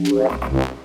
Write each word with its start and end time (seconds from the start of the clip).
Wow. 0.00 0.77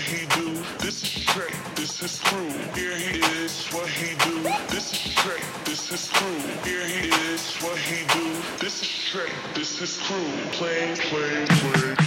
He 0.00 0.26
do. 0.26 0.62
This 0.78 1.02
is 1.02 1.24
Trey, 1.24 1.52
this 1.76 2.02
is 2.02 2.18
true. 2.18 2.50
Here 2.74 2.96
he 2.96 3.20
is, 3.42 3.66
what 3.68 3.88
he 3.88 4.16
do. 4.24 4.42
This 4.68 4.92
is 4.92 5.14
Trey, 5.14 5.40
this 5.64 5.92
is 5.92 6.08
true. 6.08 6.40
Here 6.64 6.86
he 6.86 7.08
is, 7.32 7.56
what 7.62 7.78
he 7.78 8.06
do. 8.08 8.40
This 8.58 8.82
is 8.82 9.10
Trey, 9.10 9.30
this 9.54 9.80
is 9.80 9.98
true. 10.06 10.32
Play, 10.52 10.94
play, 10.96 11.46
play. 11.46 11.99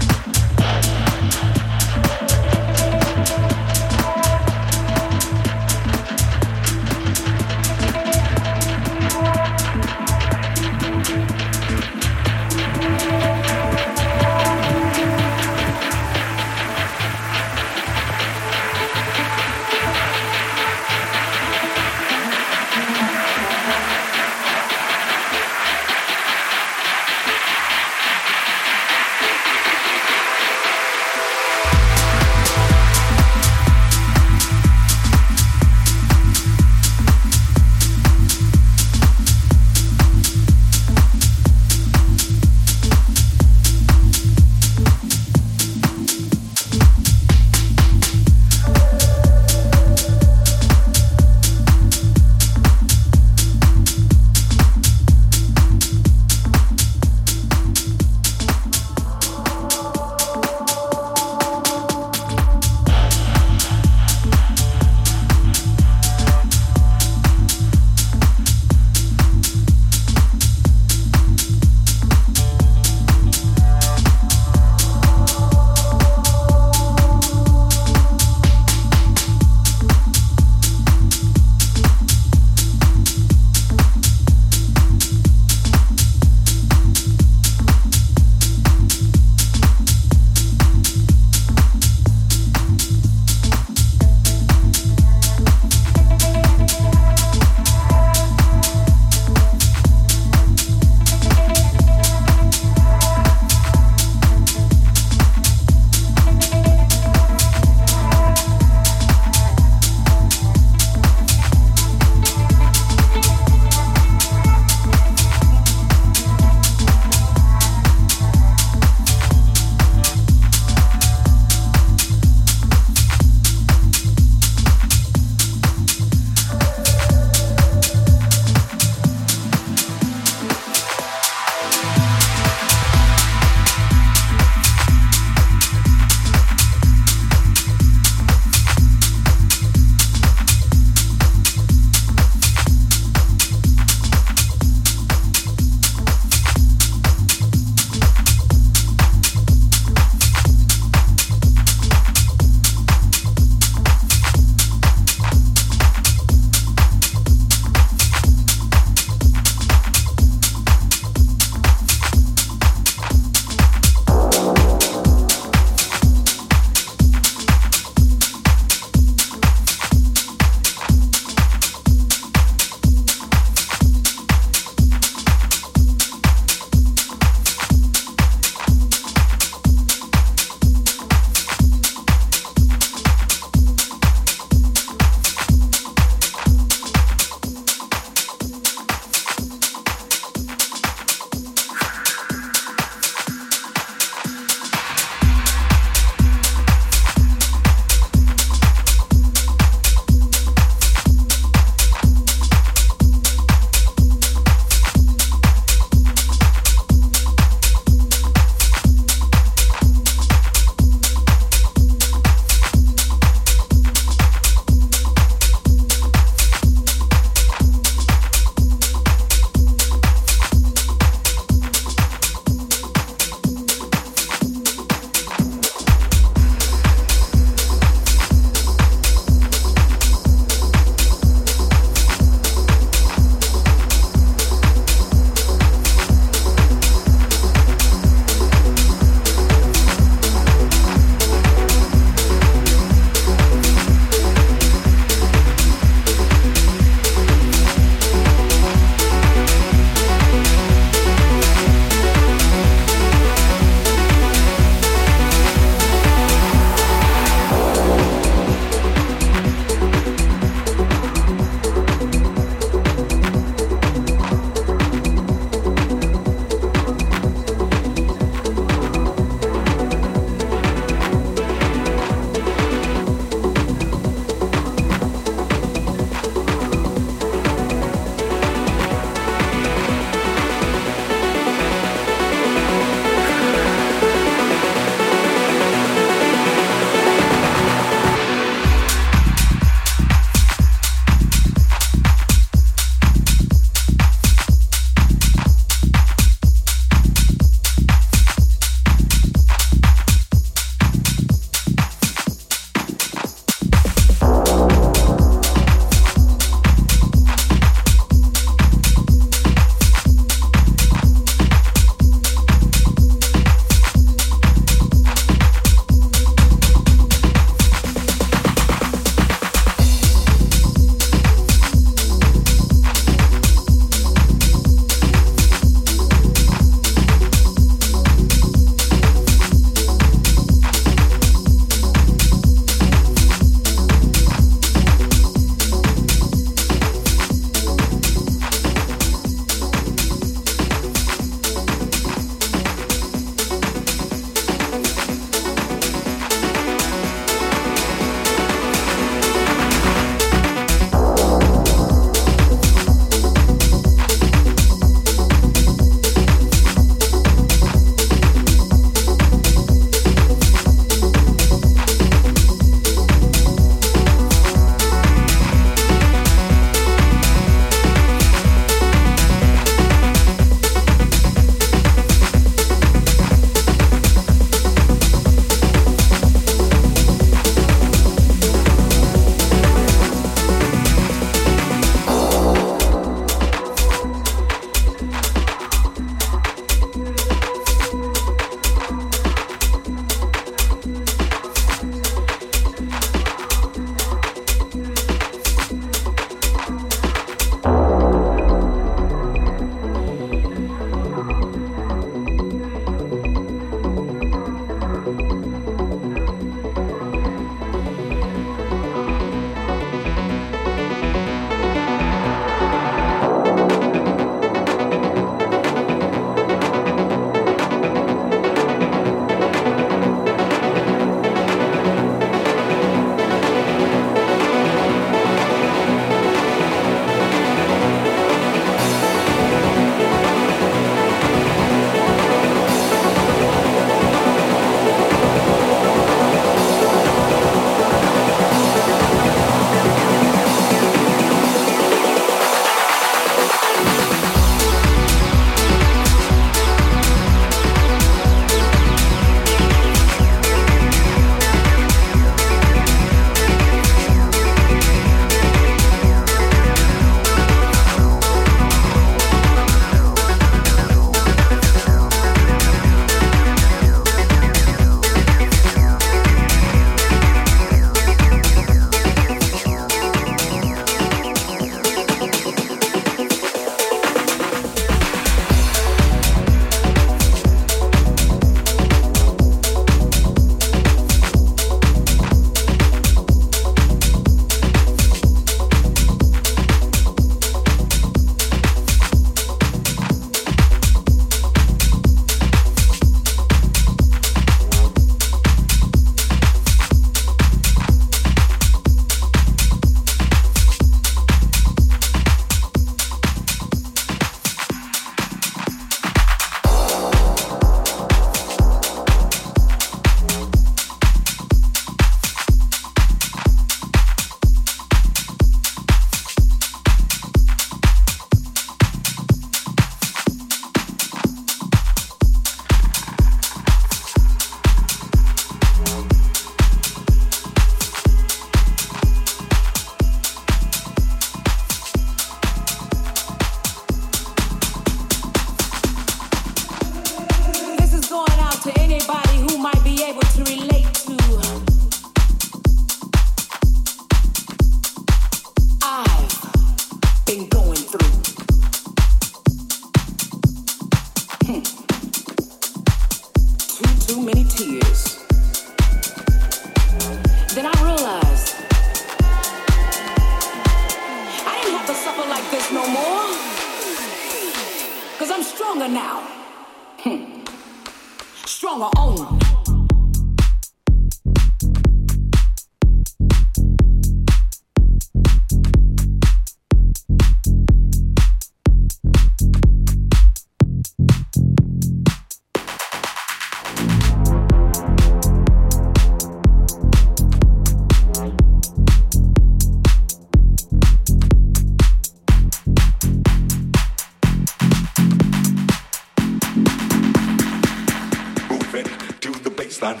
It's 599.84 600.00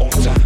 one 0.00 0.12
on 0.12 0.22
time. 0.24 0.43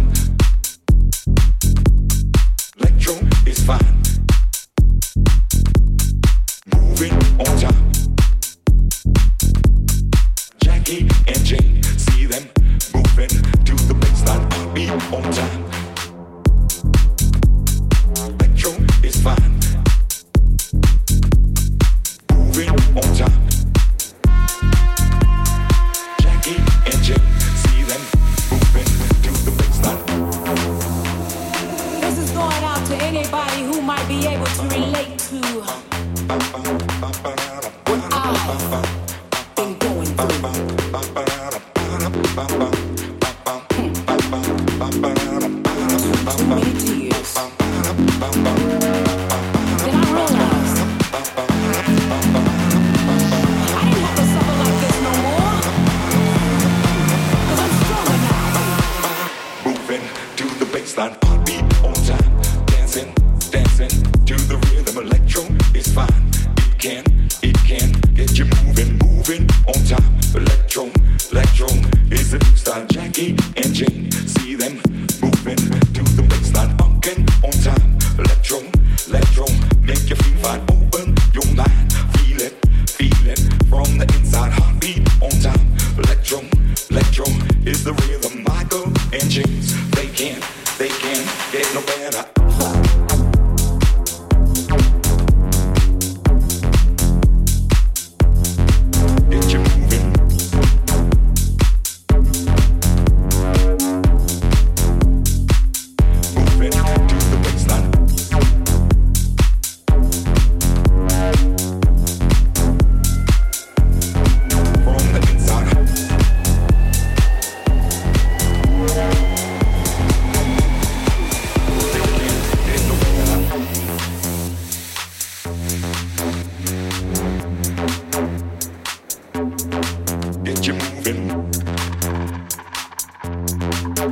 You're 133.99 134.07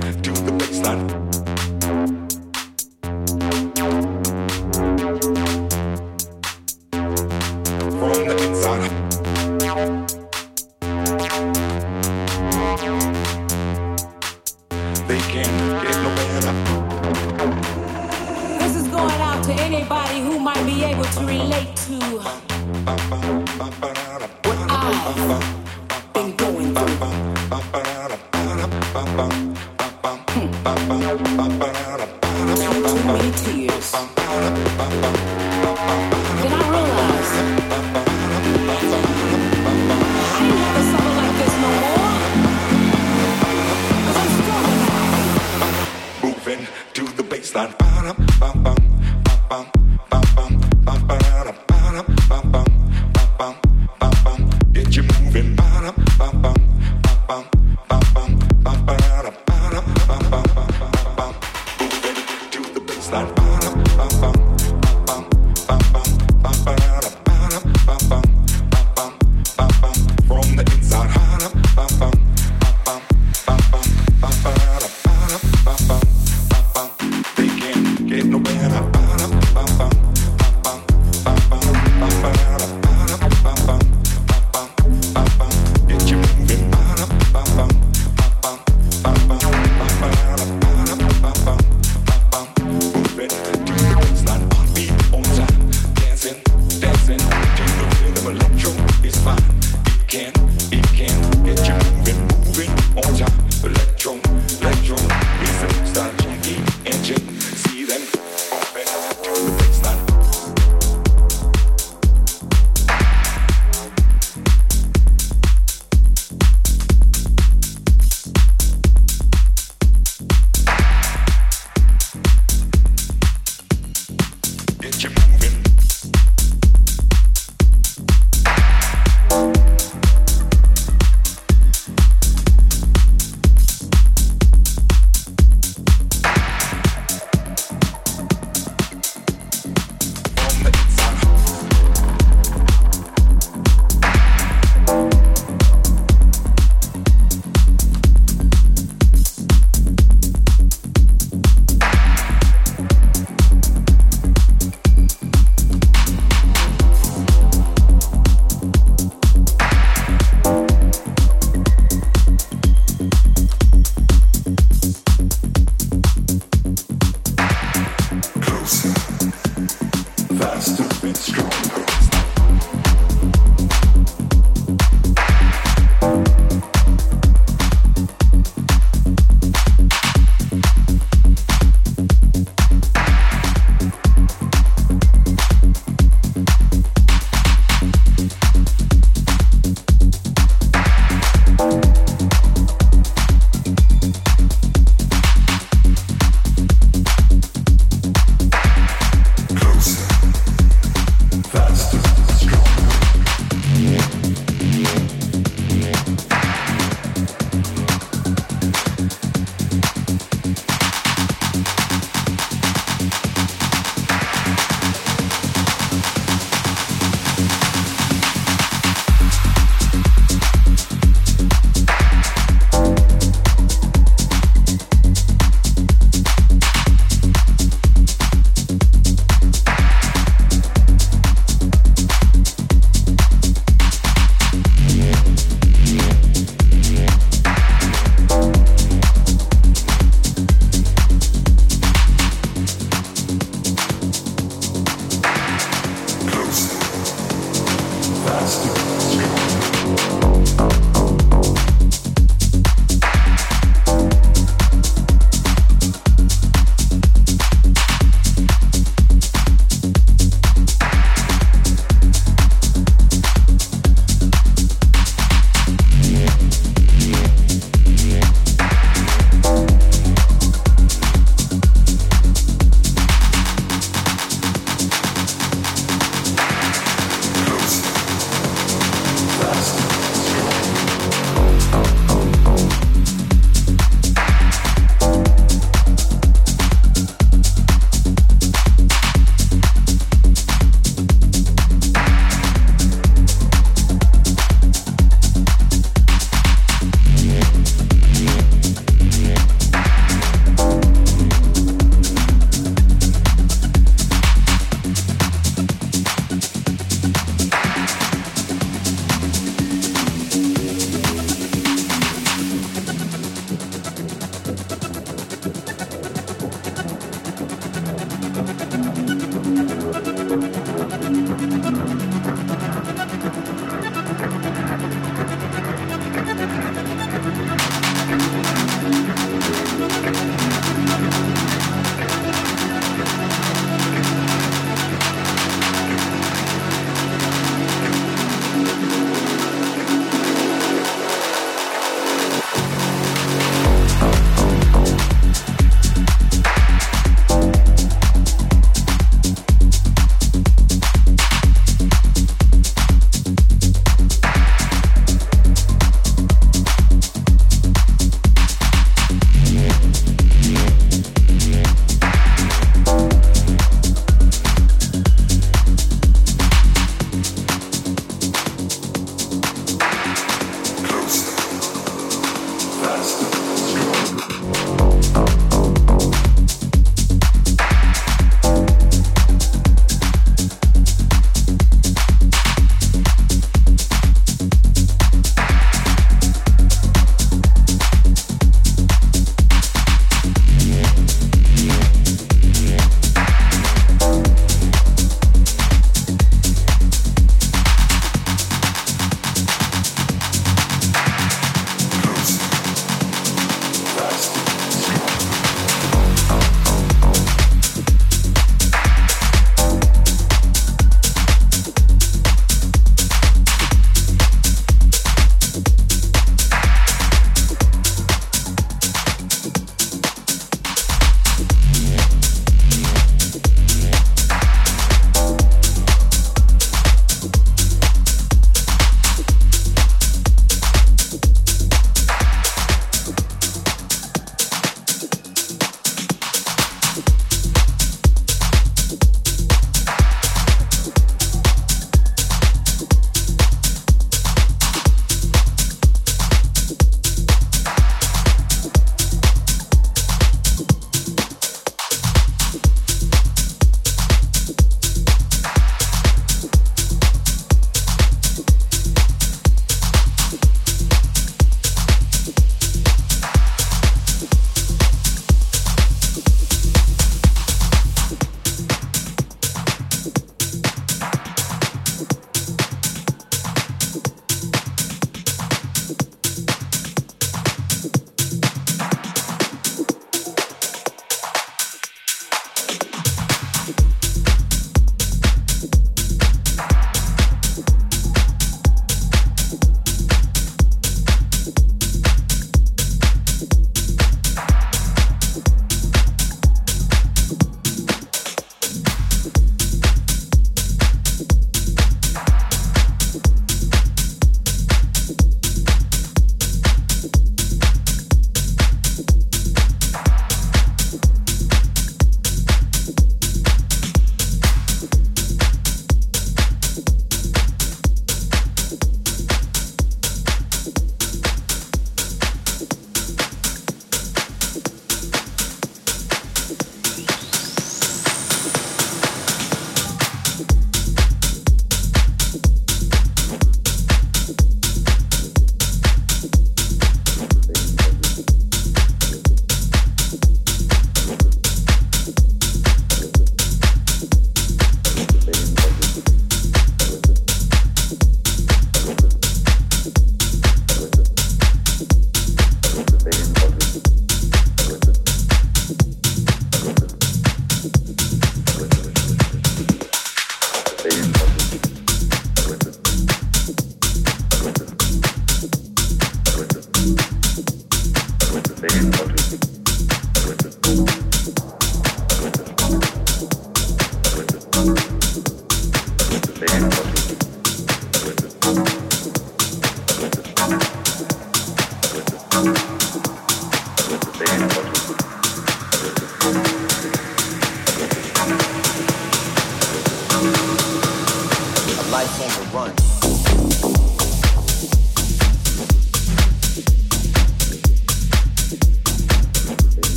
to 0.00 0.12
do 0.22 0.32
the 0.32 0.52
baseline. 0.58 1.29